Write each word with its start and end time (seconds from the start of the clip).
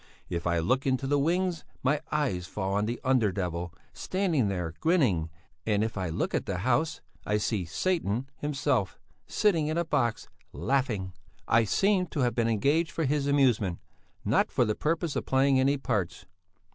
If 0.29 0.47
I 0.47 0.57
look 0.57 0.87
into 0.87 1.05
the 1.05 1.19
wings, 1.19 1.63
my 1.83 2.01
eyes 2.11 2.47
fall 2.47 2.73
on 2.73 2.87
the 2.87 2.99
under 3.03 3.31
devil, 3.31 3.71
standing 3.93 4.47
there, 4.47 4.73
grinning, 4.79 5.29
and 5.63 5.83
if 5.83 5.95
I 5.95 6.09
look 6.09 6.33
at 6.33 6.47
the 6.47 6.57
house, 6.65 7.01
I 7.23 7.37
see 7.37 7.65
Satan 7.65 8.27
himself 8.35 8.97
sitting 9.27 9.67
in 9.67 9.77
a 9.77 9.85
box, 9.85 10.27
laughing. 10.53 11.13
"I 11.47 11.65
seem 11.65 12.07
to 12.07 12.21
have 12.21 12.33
been 12.33 12.47
engaged 12.49 12.89
for 12.89 13.03
his 13.05 13.27
amusement, 13.27 13.77
not 14.25 14.49
for 14.49 14.65
the 14.65 14.73
purpose 14.73 15.15
of 15.15 15.27
playing 15.27 15.59
any 15.59 15.77
parts. 15.77 16.25